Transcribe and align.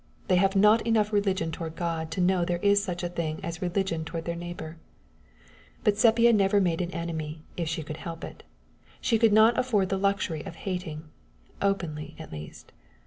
They 0.29 0.37
have 0.37 0.55
not 0.55 0.81
enough 0.81 1.13
religion 1.13 1.51
toward 1.51 1.75
God 1.75 2.09
to 2.09 2.21
know 2.21 2.43
there 2.43 2.57
is 2.63 2.83
such 2.83 3.03
a 3.03 3.09
thing 3.09 3.39
as 3.43 3.61
religion 3.61 4.03
toward 4.03 4.25
their 4.25 4.35
neighbor. 4.35 4.77
But 5.83 5.95
Sepia 5.95 6.33
never 6.33 6.59
made 6.59 6.81
an 6.81 6.89
enemy 6.89 7.43
if 7.55 7.69
she 7.69 7.83
could 7.83 7.97
help 7.97 8.23
it. 8.23 8.41
She 8.99 9.19
could 9.19 9.31
not 9.31 9.59
afford 9.59 9.89
the 9.89 9.99
luxury 9.99 10.41
of 10.43 10.55
hating 10.55 11.03
openly, 11.61 12.15
at 12.17 12.31
least. 12.31 12.71